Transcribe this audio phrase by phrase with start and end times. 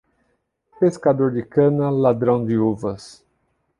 [0.79, 3.23] Pescador de cana, ladrão de uvas.